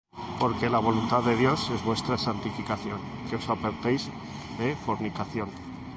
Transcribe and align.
Porque 0.39 0.67
la 0.67 0.79
voluntad 0.79 1.21
de 1.21 1.35
Dios 1.37 1.69
es 1.69 1.85
vuestra 1.85 2.17
santificación: 2.17 2.99
que 3.29 3.35
os 3.35 3.47
apartéis 3.47 4.09
de 4.57 4.75
fornicación; 4.75 5.49